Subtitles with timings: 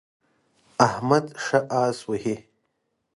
[0.87, 2.35] احمد ښه اس وهي.